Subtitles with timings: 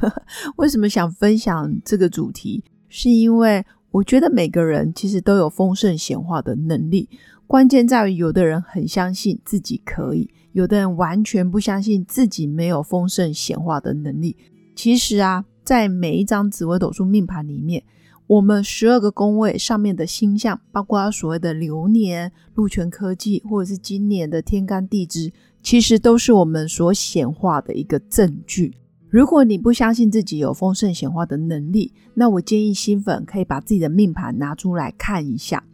[0.56, 2.62] 为什么想分享这个主题？
[2.88, 7.08] 是因为我觉得每个人其实都有丰盛显化的能力，
[7.46, 14.36] 关键在于有的人很相信自己可以，有的人完全不相信自己没有丰盛显化的能力。
[14.74, 17.82] 其实啊，在每一张紫微斗数命盘里面。
[18.26, 28.74] 我们十二个宫位上面的星象，包括所谓的流年、禄权科技，或者是今年的天干地支，其实都是我们所显化的一个证据。
[29.10, 35.64] 如果你不相信自己有丰盛显化的能力，那我建议新粉可以把自己的命盘拿出来看一下，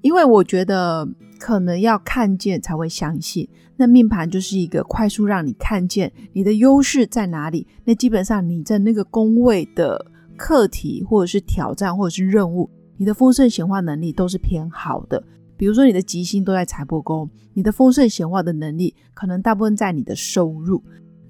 [0.00, 3.48] 因为我觉得可能要看见才会相信。
[3.76, 7.66] 那命盘就是一个快速让你看见你的优势在哪里。
[7.84, 10.06] 那基本上你在那个宫位的。
[10.34, 15.22] 课题或者是挑战或者是任务，你的丰盛显化能力都是偏好的。
[15.56, 20.82] 比如说你的吉星都在财帛宫，你的丰盛显化的能力可能大部分在你的收入。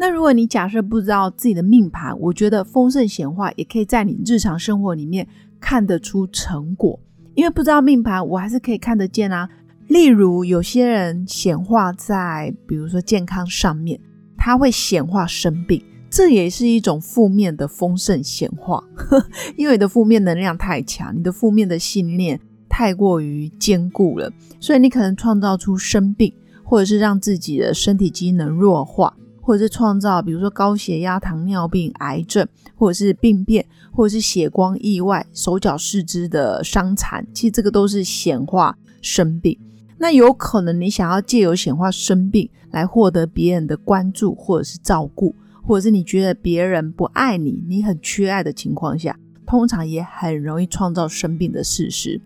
[0.03, 5.25] 那如果你假设不知道自己的命盘，我觉得丰盛显化也可以在你日常生活里面
[5.61, 6.99] 看得出成果。
[7.37, 9.49] 因为不知道命盘，我还是可以看得见啊。
[9.87, 14.01] 例如有些人显化在，比如说健康上面，
[14.37, 15.81] 他会显化生病。
[16.11, 18.83] 这也是一种负面的丰盛显化，
[19.57, 24.29] 因为你的负面能量太强，你的负面的信念太过于坚固了，
[24.59, 37.27] 所以你可能创造出生病，或者是让自己的身体机能弱化，或者是创造比如说高血压、糖尿病、癌症，或者是病变，或者是血光意外、手脚四肢的伤残。
[37.35, 39.59] 其实这个都是显化生病。
[39.99, 45.35] 那有可能你想要借由显化生病来获得别人的关注或者是照顾。
[45.65, 49.17] 或者是你觉得别人不爱你，你很缺爱的情况下，
[49.47, 52.21] 通常也很容易创造生病的事实。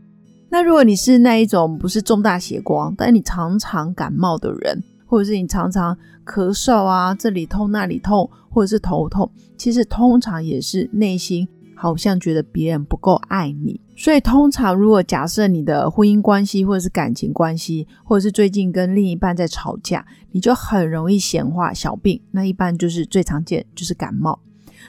[0.49, 11.49] 那如果你是那一种不是重大血光，但你常常感冒的人，或者是你常常咳嗽啊，这里痛那里痛，或者是头痛，其实通常也是内心。
[11.79, 22.19] 好像觉得别人不够爱你，所以通常如果假设你的婚姻关系或者是感情关系，或者是最近跟另一半在吵架，你就很容易显化小病。
[22.31, 24.41] 那一般就是最常见就是感冒。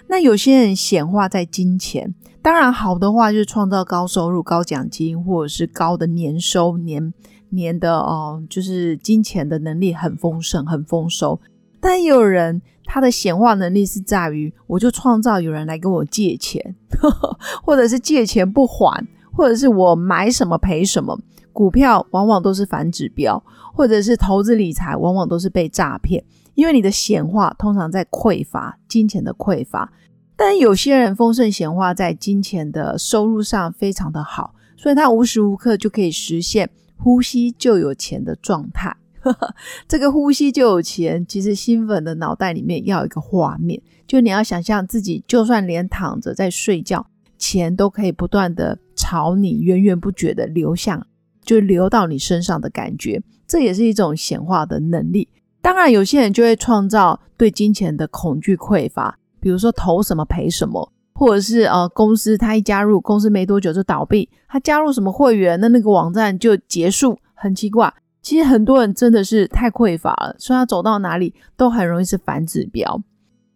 [0.08, 7.14] 那有些人显化在金钱，当然好的话就是创造高收入、高奖金，或者是高的年收年
[7.50, 11.40] 年的哦，就是金钱的能力很丰盛、很丰收。
[11.80, 12.62] 但也有人。
[12.90, 16.74] 他的显化能力是在于，我就创造有人来跟我借钱，
[17.62, 21.20] 或者是借钱不还，或者是我买什么赔什么。
[21.52, 23.44] 股票往往都是反指标，
[23.74, 26.24] 或者是投资理财往往都是被诈骗，
[26.56, 29.92] 因为你的显化通常在匮乏金钱的匮乏。
[30.38, 38.96] 但有些人丰盛显化在金钱的收入上非常的好，所以他无时无刻就可以实现呼吸就有钱的状态。
[39.88, 47.06] 这个呼吸就有钱，其实新粉的脑袋里面要一个画面，就你要想象自己就算连躺着在睡觉，
[47.38, 51.06] 钱都可以不断的朝你源源不绝的流向，
[51.42, 55.28] 就流到你身上的感觉，这也是一种显化的能力。
[55.62, 67.92] 当然，有些人就会创造对金钱的恐惧匮乏，比如说投什么赔什么，或者是呃公司他一加入公司没多久就倒闭，他加入什么会员，那那个网站就结束，很奇怪。
[68.22, 73.02] 其实很多人真的是太匮乏了，所以他走到哪里都很容易是反指标。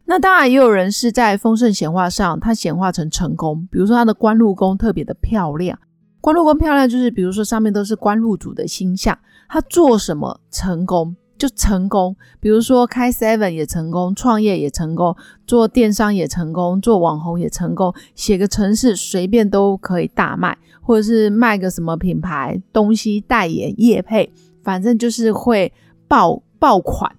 [0.06, 5.78] 那当然也有人是在丰盛显化上，他显化成成功，比如说他的官禄宫特别的漂亮。
[6.20, 9.18] 官禄宫漂亮，就是比如说上面都是官禄主的星象，
[9.50, 12.16] 他做什么成功就成功。
[12.40, 15.16] 比如说开 Seven 也成功，创业也成功，
[15.48, 24.32] 做电商也成功，做网红也成功，写个城市随便都可以大卖，或者是卖个什么品牌东西代言业配。
[24.62, 25.74] 反正就是会
[26.08, 27.12] 爆爆款，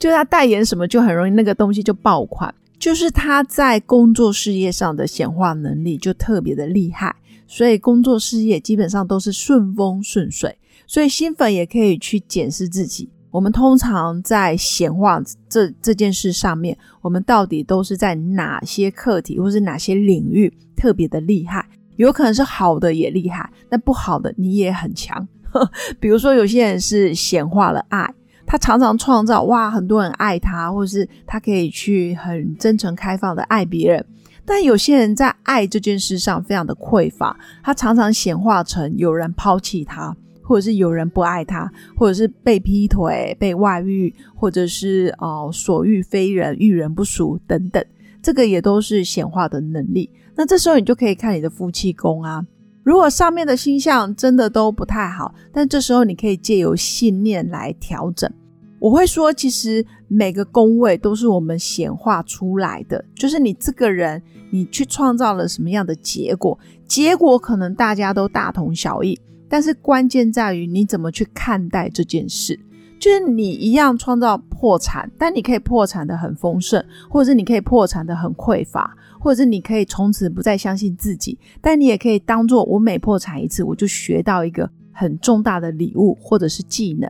[0.00, 2.52] 就他代言什么就很容易那个东西就爆款。
[2.76, 7.14] 就是他在工作事业上的显化能力就特别的厉害，
[7.46, 10.58] 所以工作事业基本上都是顺风顺水。
[10.88, 21.66] 所以新粉也可以去检视自己，我们通常在显化这这件事上面，我们到底都是在哪些课题或是哪些领域特别的厉害？
[21.96, 25.26] 有可能是好的也厉害，那不好的你也很强。
[25.98, 28.14] 比如说，有些人是显化了爱，
[28.46, 34.04] 他常常创造哇，很多人爱他，或者是他可以去很真诚开放的爱别人。
[34.44, 40.16] 但有些人在爱这件事上非常的匮乏，他常常显化成有人抛弃他，
[40.48, 47.84] 或者是有人不爱他，或者是被劈腿、被外遇，或者是哦所遇非人、遇人不淑等等，
[48.22, 50.08] 这个也都是显化的能力。
[50.34, 52.46] 那这时候你就可以看你的夫妻宫啊，
[52.82, 58.32] 如果上面的星象真的都不太好，但这时候你可以借由信念来调整。
[58.80, 66.56] 我会说，其实每个宫位都是我们显化出来的，就是你这个人，你去创造了什么样的结果，
[66.86, 72.58] 结果可能大家都大同小异，但是关键在于你怎么去看待这件事。
[73.00, 87.08] 就是你一样创造破产，但你可以破产的很丰盛，或者是你可以破产的很匮乏，或者是你可以从此不再相信自己，但你也可以当做我每破产一次，我就学到一个很重大的礼物或者是技能。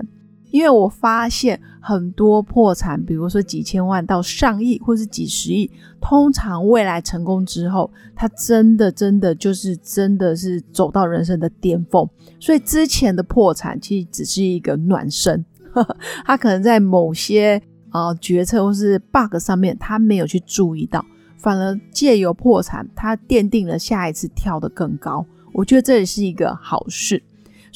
[0.51, 12.09] 因为我发现很多破产，比如说几千万到上亿，或是几十亿，通常未来成功之后，他真的真的就是真的是走到人生的巅峰。
[12.41, 17.61] 所以之前的破产其实只是一个暖身，呵呵他可能在某些
[17.91, 21.05] 啊决策或是 bug 上面他没有去注意到，
[21.37, 25.25] 反而借由破产，他奠定了下一次跳得更高。
[25.53, 27.23] 我觉得这也是一个好事。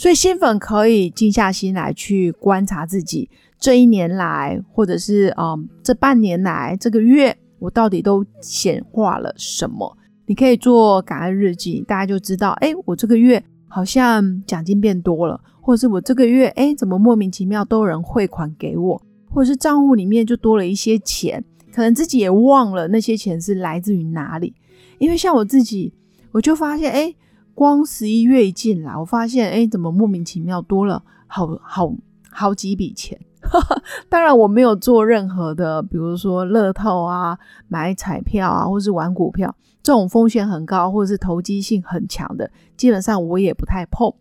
[0.02, 9.96] 所以新粉可以静下心来去观察自己这一年来，或者是嗯这半年来这个月，我到底都显化了什么？
[10.26, 19.00] 你可以做感恩日记，大家就知道，哎，我这个月好像奖金变多了，或者是我这个月，哎，怎么莫名其妙都有人汇款给我，
[19.30, 24.52] 或者是账户里面就多了一些钱，可能自己也忘了那些钱是来自于哪里。
[24.98, 25.94] 因为像我自己，
[26.32, 27.14] 我就发现，哎。
[27.54, 31.92] 光十一月一进来，我发现，哎，怎么莫名其妙多了好好
[32.30, 33.18] 好几笔钱？
[34.08, 37.38] 当然，我没有做任何的，比如说乐透啊、
[37.68, 44.12] 买彩票啊，或是玩股票这种风险很高或者是投机性很强的，基本上我也不太碰。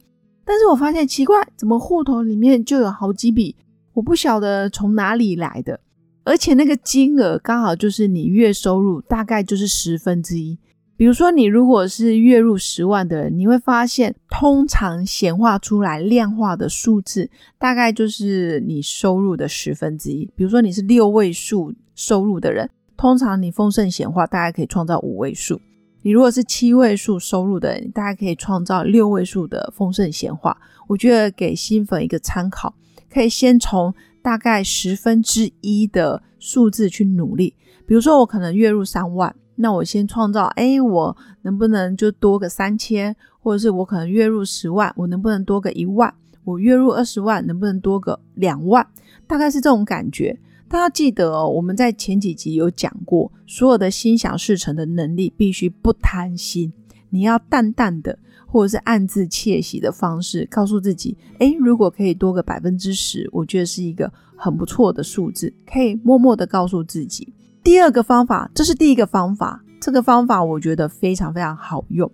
[0.44, 3.56] 但是我发现奇怪，怎么户头里面就有好几笔，
[3.94, 5.80] 我不晓得从哪里来的，
[6.24, 10.58] 而且那个金额刚好就是你月收入大概就是十分之一。
[11.02, 17.28] 比如说，你如果是月入十万的人，你会发现，通常显化出来量化的数字，
[17.58, 20.32] 大概就是你收入的十分之一。
[20.36, 25.58] 比如说，你是六位数收入的人，通常你丰盛显化大概可以创造五位数；
[26.04, 30.56] 你如果是七位数收入的人，大概可以创造六位数的丰盛显化。
[30.88, 32.76] 我觉得给新粉一个参考，
[33.12, 37.56] 可以先从大概十分之一的数字去努力。
[37.88, 39.36] 比如说，我可能月入三万。
[39.62, 46.12] 那我先创造，哎，我能不能就多个三千，或者是我可能月入十万，我能不能多个一万？
[46.44, 48.86] 我月入二十万，能不能多个两万？
[49.28, 50.40] 大概是这种感觉。
[50.68, 56.74] 大家记得哦，我们在前几集有讲过，所有的心想事成的能力必须不贪心，
[57.12, 58.18] 你要淡淡的，
[58.48, 67.32] 或者是暗自窃喜的方式，告诉自己，哎，如果可以多个百分之十，我觉得是一个很不错的数字，可以默默的告诉自己。
[67.64, 69.64] 第二个方法，这是第一个方法。
[69.80, 72.12] 这个方法我觉得非常非常好用。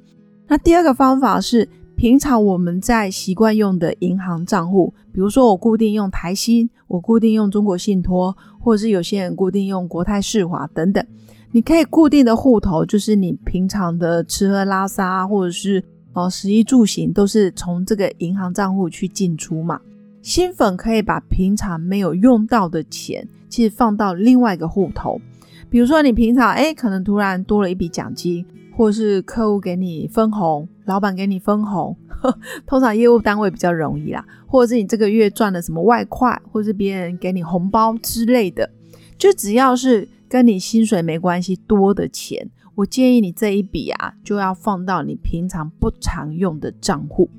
[0.47, 11.05] 那第二个方法是，平常我们在习惯用的银行账户，比如说我固定用台新，我固定用中国信托，或者是有些人固定用国泰世华等等。
[11.51, 19.79] 你可以固定的户头，就是你平常的吃喝拉撒，或者是哦食衣住行，都是从这个银行账户去进出嘛。
[20.21, 25.19] 新粉可以把平常没有用到的钱，其实放到另外一个户头。
[25.69, 28.45] 比如说，你平常哎，可能突然多了一笔奖金，
[28.75, 31.95] 或是客户给你分红，老板给你分红，
[32.65, 38.69] 通常业务单位比较容易啦，或者是你这个月赚了什么外快，或是别人给你红包之类的，
[39.17, 47.29] 就只要是跟你薪水没关系多的钱，我建议你这一笔啊，就要放到你平常不常用的账户。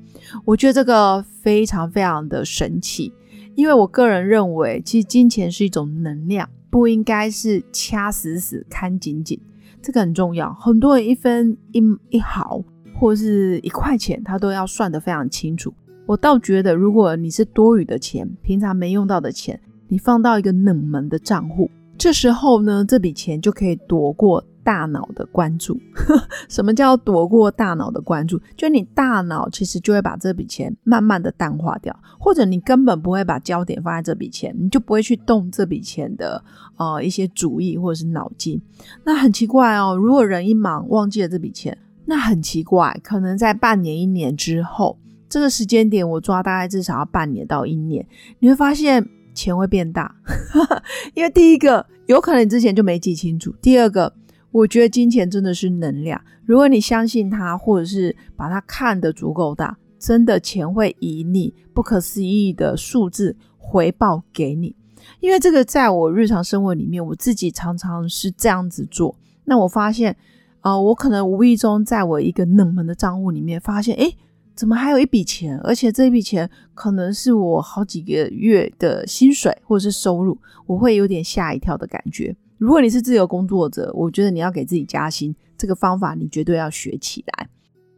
[0.45, 3.11] 我觉得这个非常非常的神奇，
[3.55, 6.47] 因为我个人认为，其实金钱是一种能量。
[6.69, 9.39] 不应该是掐死死看紧紧，
[9.81, 10.53] 这个很重要。
[10.53, 15.73] 很多人一分一一毫或是一块钱，他都要算得非常清楚。
[16.05, 24.43] 我倒觉得，如果你是多余的钱，平常没用到的钱，你放到一个冷门的账户，这时候呢，这笔钱就可以躲过。
[24.63, 25.79] 大脑的关注，
[26.49, 28.39] 什么叫躲过大脑的关注？
[28.55, 36.43] 就你大脑其实就会把这笔钱慢慢的淡化掉，或者你根本不会把焦点放在这笔钱，你就不会去动这笔钱的
[36.77, 38.61] 呃一些主意或者是脑筋。
[39.03, 44.97] 那很奇怪哦，如果人一忙忘记了这笔钱，那很奇怪，可能在半年一年之后，
[45.27, 48.05] 这个时间点我抓大概至少要半年到一年，
[48.39, 49.07] 你会发现。
[49.35, 50.13] 钱会变大，
[51.13, 54.11] 因为第一个有可能你之前就没记清楚，第二个
[54.51, 64.75] 我觉得金钱真的是能量，如果你相信它，或者是把它看得足够大，真的钱会以你不可思议的数字回报给你。
[65.19, 69.15] 因为这个在我日常生活里面，我自己常常是这样子做。
[69.45, 70.15] 那我发现，
[70.61, 74.11] 呃，我可能无意中在我一个冷门的账户里面发现，哎，
[74.55, 75.57] 怎么还有一笔钱？
[75.59, 82.35] 而且这笔钱可能是我好几个月的薪水或者是收入，我会有点吓一跳的感觉。
[82.59, 87.49] 如果你是自由工作者，我觉得你要给自己加薪，这个方法你绝对要学起来。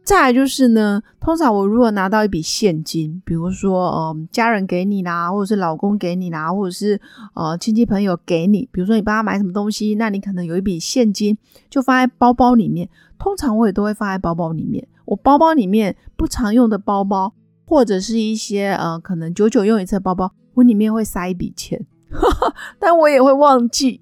[0.04, 7.00] 再来就是呢，通常我如果拿到一笔现金，比如说呃家人给你啦，或者是老公给你啦，或者是
[7.34, 11.36] 呃亲戚朋友给你，比如说你帮他买什么东西，那你可能有一笔现金
[11.68, 12.88] 就放在包包里面。
[13.18, 14.86] 通常我也都会放在包包里面。
[15.04, 17.32] 我包包里面不常用的包包，
[17.64, 21.84] 或者是一些呃可能久久用一次的包包，我里面会塞一笔钱，
[22.78, 24.00] 但我也会忘记。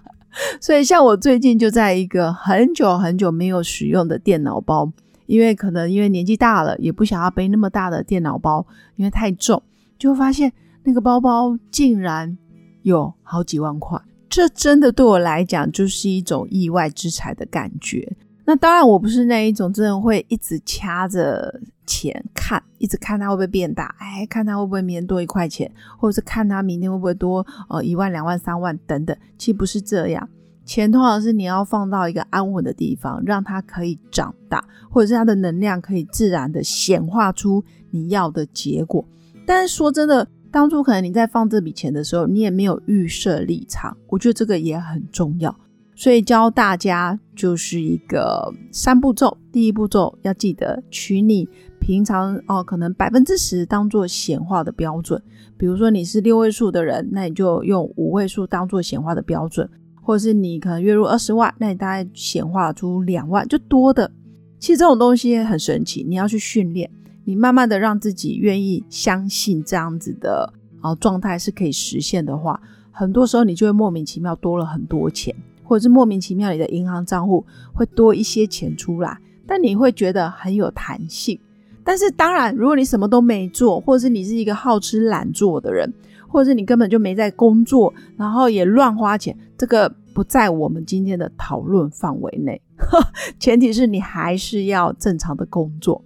[0.60, 4.92] 所以像我最近就在一个很久很久没有使用的电脑包。
[5.26, 8.66] 因为可能因为年纪大了，也不想要背那么大的电脑包，
[8.96, 9.62] 因为太重，
[9.98, 12.36] 就发现那个包包竟然
[12.82, 18.14] 有好几万块，这真的对我来讲就是一种意外之财的感觉。
[18.44, 30.28] 那当然，我不是那一种真的会一直掐着钱看，一直看它会不会变大，哎，看它会不会明天多一块钱，或者是看它明天会不会多呃一万、两万、三万等等，其实不是这样。
[30.64, 39.04] 钱通常是你要放到一个安稳的地方，让它可以长大，或者是它的能量可以自然的显化出你要的结果。
[39.44, 45.54] 但是说真的，当初可能你在放这笔钱的时候，你也没有预设立场，我觉得这个也很重要。
[45.94, 51.48] 所以教大家就是一个三步骤，第一步骤要记得取你
[51.80, 55.22] 平常哦，可能百分之十当做显化的标准。
[55.56, 59.68] 比如说你是六位数的人，那你就用五位数当做显化的标准。
[60.04, 64.10] 或者是你可能月入二十万，那你大概显化出两万就多的。
[64.58, 66.90] 其实这种东西很神奇，你要去训练，
[67.24, 75.32] 你慢慢的让自己愿意相信这样子的啊状态是可以实现的话，很多时候你就会莫名其妙多了很多钱，
[75.72, 81.40] 或者是莫名其妙你的银行账户会多一些钱出来，但你会觉得很有弹性。
[81.82, 85.90] 但是当然，如果你什么都没做，或者是你是一个好吃懒做的人。
[86.28, 92.58] 或者是你根本就没在工作，然后也乱花钱，这个不在我们今天的讨论范围内。
[93.38, 96.02] 前提是你还是要正常的工作。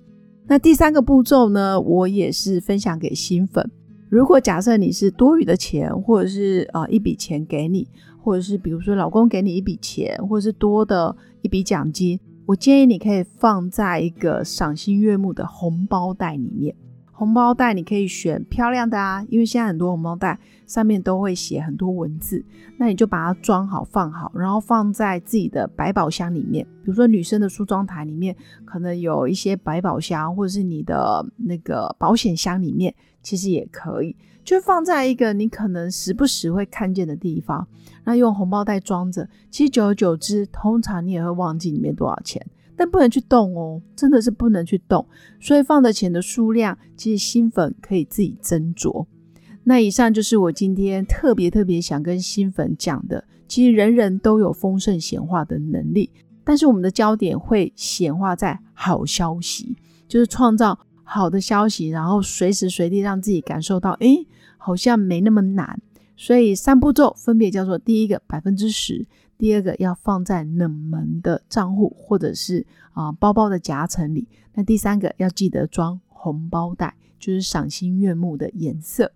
[0.49, 3.71] 那第三个步骤呢，我也是分享给新粉。
[4.09, 7.89] 如果假设你是多余的钱，或者是啊一笔钱给你，
[8.23, 16.75] 或者是比如说老公给你一笔钱，或者是多的一笔奖金，我建议你可以放在一个赏心悦目的红包袋里面。
[17.19, 22.45] 红包袋你可以选漂亮的啊，因为现在很多红包袋上面都会写很多文字，
[22.77, 26.63] 那你就把它装好放好，然后放在自己的百宝箱里面。
[26.85, 37.67] 比如说女生的梳妆台里面可能有一些百宝箱，或者是你的那个保险箱里面，其实也可以，就放在一个你可能时不时会看见的地方。
[38.05, 42.47] 那用红包袋装着，其实久而久之，通常你也会忘记里面多少钱。
[42.77, 45.07] 但不能去动哦，真的是不能去动。
[45.41, 49.07] 所以放的钱的数量，其实新粉可以自己斟酌。
[49.65, 53.25] 那以上就是我今天特别特别想跟新粉讲的。
[53.49, 56.11] 其实人人都有丰盛显化的能力，
[56.45, 59.77] 但是我们的焦点会显化在好消息，
[60.09, 64.27] 就是创造好的消息，然后随时随地让自己感受到，诶，
[64.59, 65.81] 好像没那么难。
[66.17, 69.07] 所以三步骤分别叫做：第一个百分之十。
[69.39, 74.27] 第二个要放在冷门的账户或者是啊包包的夹层里。
[74.55, 79.13] 那第三个要记得装红包袋，就是赏心悦目的颜色。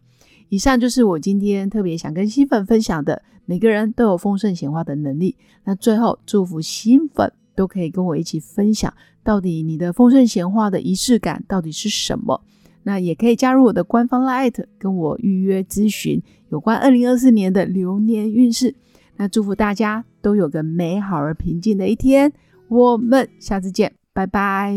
[0.49, 3.23] 以上就是我今天特别想跟新粉分享的。
[3.47, 5.37] 每个人都有丰盛显化的能力。
[5.65, 12.41] 那最后祝福新粉都可以跟我一起分享，到底你的丰盛显化的仪式感到底是什么？
[12.85, 18.77] 那也可以加入我的官方 Light，跟我预约咨询有关二零二四年的流年运势。
[19.21, 22.33] 那祝福大家都有个美好而平静的一天，
[22.69, 24.75] 我们下次见，拜拜。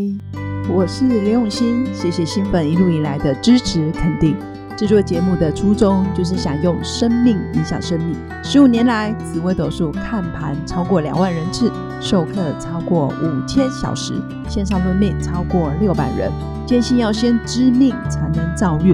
[0.69, 4.35] 我是刘永新，谢谢新粉一路以来的支持肯定。
[4.75, 8.17] 制作节目的初衷就是想用生命影响生命。
[8.43, 11.71] 十五年来，紫微斗数看盘超过两万人次，
[12.01, 14.13] 授课超过五千小时，
[14.49, 16.29] 线上论命超过六百人。
[16.65, 18.93] 坚信要先知命才能造运。